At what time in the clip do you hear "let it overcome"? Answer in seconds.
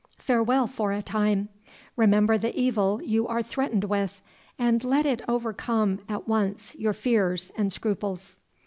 4.83-5.99